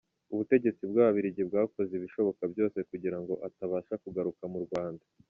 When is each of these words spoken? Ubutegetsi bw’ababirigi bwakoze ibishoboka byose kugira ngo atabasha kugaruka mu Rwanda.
Ubutegetsi 0.33 0.81
bw’ababirigi 0.91 1.41
bwakoze 1.49 1.91
ibishoboka 1.95 2.43
byose 2.53 2.77
kugira 2.89 3.17
ngo 3.21 3.33
atabasha 3.47 3.93
kugaruka 4.03 4.43
mu 4.53 4.59
Rwanda. 4.65 5.03